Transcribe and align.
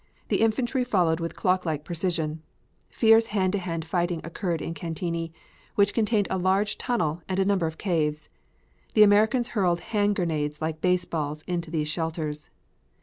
The 0.29 0.41
infantry 0.41 0.83
followed 0.83 1.19
with 1.19 1.35
clock 1.35 1.63
like 1.63 1.83
precision. 1.85 2.41
Fierce 2.89 3.27
hand 3.27 3.53
to 3.53 3.59
hand 3.59 3.85
fighting 3.85 4.19
occurred 4.23 4.59
in 4.59 4.73
Cantigny, 4.73 5.31
which 5.75 5.93
contained 5.93 6.25
a 6.31 6.39
large 6.39 6.79
tunnel 6.79 7.21
and 7.29 7.37
a 7.37 7.45
number 7.45 7.67
of 7.67 7.77
caves. 7.77 8.27
The 8.95 9.03
Americans 9.03 9.49
hurled 9.49 9.81
hand 9.93 10.15
grenades 10.15 10.59
like 10.59 10.81
baseballs 10.81 11.43
into 11.43 11.69
these 11.69 11.87
shelters. 11.87 12.49